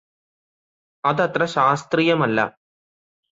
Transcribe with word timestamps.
അതത്ര 1.03 1.45
ശാസ്ത്രീയമല്ല 1.45 2.39